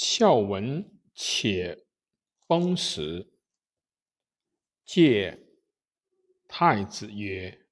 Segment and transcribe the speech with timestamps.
[0.00, 1.84] 孝文且
[2.46, 3.32] 崩时，
[4.84, 5.36] 戒
[6.46, 7.66] 太子曰：“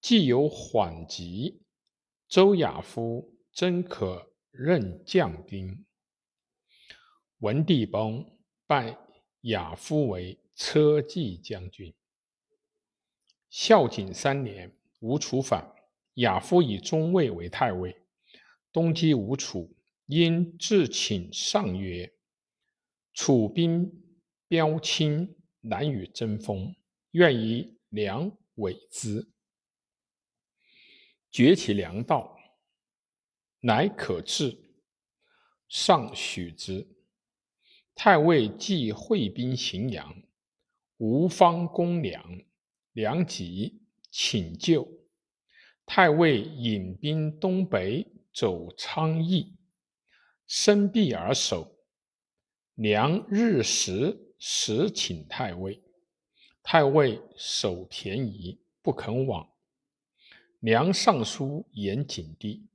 [0.00, 1.62] 既有缓急，
[2.26, 5.84] 周亚夫真可任将兵。”
[7.40, 8.96] 文帝崩，拜
[9.42, 11.94] 亚夫为车骑将军。
[13.50, 15.70] 孝景三年，吴楚反，
[16.14, 17.94] 亚夫以中尉为太尉，
[18.72, 19.76] 东击吴楚。
[20.06, 22.12] 因至请上曰
[23.14, 23.90] ：“楚兵
[24.48, 26.74] 标轻，难与争锋，
[27.12, 29.32] 愿以粮委之，
[31.30, 32.36] 绝其粮道，
[33.60, 34.60] 乃可治。”
[35.66, 36.86] 上许之。
[37.94, 40.22] 太尉既会兵荥阳，
[40.98, 42.42] 吴方攻粮，
[42.92, 44.86] 粮急，请救。
[45.86, 49.56] 太尉引兵东北，走昌邑。
[50.46, 51.76] 生避而守，
[52.74, 55.82] 梁日食时请太尉，
[56.62, 59.48] 太尉守田宜，不肯往。
[60.60, 62.66] 梁上书言景帝，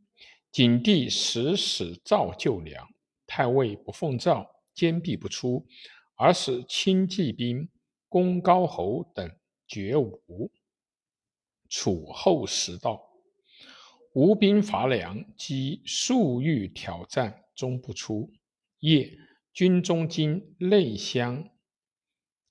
[0.52, 2.88] 景帝时使召救梁，
[3.28, 5.68] 太尉不奉诏，坚壁不出，
[6.16, 7.70] 而使轻骑兵
[8.08, 9.32] 攻高侯等
[9.68, 10.52] 绝吴。
[11.68, 13.00] 楚后时到，
[14.14, 17.46] 吴兵伐梁，即数欲挑战。
[17.60, 18.32] 终不出。
[18.80, 19.18] 夜，
[19.52, 21.50] 军中惊，内相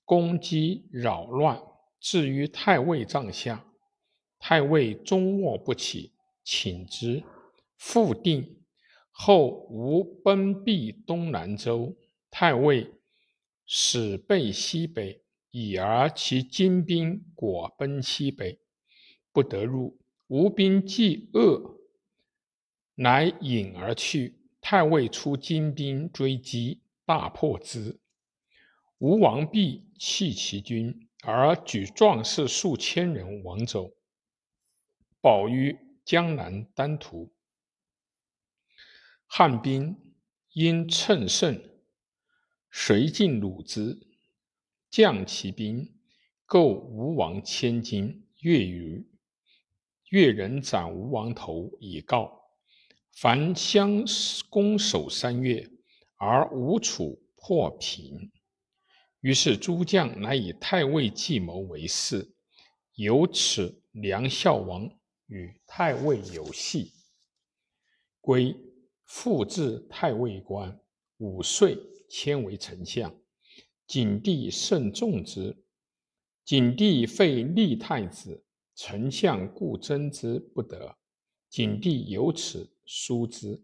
[0.05, 1.59] 攻击扰乱，
[1.99, 3.65] 至于太尉帐下。
[4.37, 7.23] 太尉终卧不起，请之，
[7.75, 8.61] 复定。
[9.09, 11.97] 后吴奔避东南州，
[12.29, 12.93] 太尉
[13.65, 18.59] 使备西北，已而其精兵果奔西北，
[19.33, 19.97] 不得入。
[20.27, 21.79] 吴兵既恶，
[22.93, 24.38] 乃引而去。
[24.71, 27.99] 太尉出精兵追击，大破之。
[28.99, 33.95] 吴王毕弃其军，而举壮士数千人亡走，
[35.21, 35.75] 保于
[36.05, 37.33] 江南丹徒。
[39.25, 40.13] 汉兵
[40.53, 41.59] 因乘胜，
[42.69, 43.97] 遂进鲁之，
[44.87, 45.95] 将其兵，
[46.45, 49.09] 购吴王千金，越余。
[50.09, 52.38] 越人斩吴王头以告。
[53.15, 54.03] 凡相
[54.49, 55.69] 攻守三月，
[56.15, 58.31] 而吴楚破平。
[59.19, 62.33] 于是诸将乃以太尉计谋为事，
[62.95, 64.89] 由此梁孝王
[65.27, 66.93] 与太尉有隙。
[68.21, 68.55] 归
[69.05, 70.79] 复置太尉官，
[71.17, 71.77] 五岁
[72.09, 73.13] 迁为丞相。
[73.85, 75.65] 景帝甚重之。
[76.45, 80.97] 景帝废立太子，丞相故争之不得。
[81.49, 82.71] 景帝由此。
[82.91, 83.63] 疏之，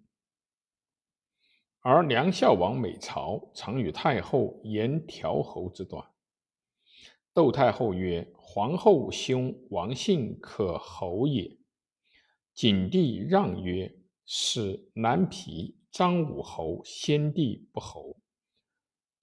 [1.80, 6.08] 而梁孝王每朝，常与太后言调侯之短。
[7.34, 11.58] 窦太后曰：“皇后兄王信可侯也。”
[12.54, 13.98] 景帝让曰
[14.28, 18.22] ：“使南皮张武侯，先帝不侯。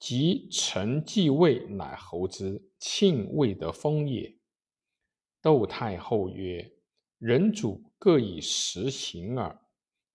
[0.01, 2.61] 及臣继位，乃侯之。
[2.81, 4.37] 庆未得封也。”
[5.41, 6.73] 窦太后曰
[7.19, 9.57] ：“人主各以实行耳。”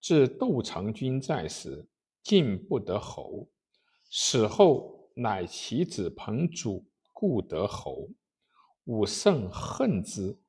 [0.07, 1.85] 至窦长君在时，
[2.23, 3.49] 竟不得侯；
[4.09, 8.07] 死后，乃其子彭祖故得侯。
[8.85, 10.39] 武圣恨之。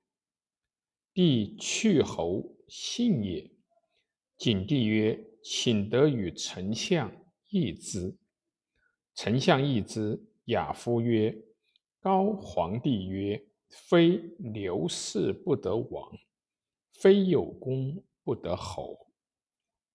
[1.13, 3.51] 帝去侯信也。
[4.37, 7.11] 景帝曰：“请得与丞相
[7.49, 8.17] 议之。”
[9.13, 10.25] 丞相议之。
[10.45, 11.37] 亚夫曰
[11.99, 16.17] ：“高皇帝曰：‘非刘氏不得王，
[16.93, 18.97] 非有功不得侯。’”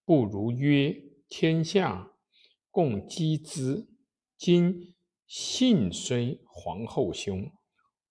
[0.06, 2.12] 不如曰：天下
[2.70, 3.88] 共击之。
[4.38, 4.94] 今
[5.26, 7.50] 信虽皇后兄，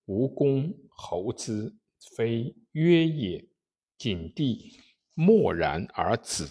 [0.07, 1.77] 无功侯之，
[2.17, 3.47] 非曰也。
[3.99, 4.81] 景帝
[5.15, 6.49] 默然而止。